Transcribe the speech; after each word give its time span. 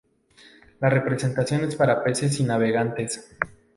La 0.79 0.89
representación 0.89 1.63
es 1.65 1.75
para 1.75 2.03
peces 2.03 2.39
y 2.39 2.43
navegantes. 2.43 3.29